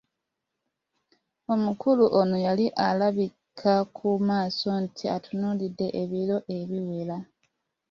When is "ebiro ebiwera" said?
6.01-7.17